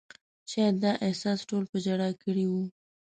[0.51, 2.63] شاید دا احساس ټول په ژړا کړي وو.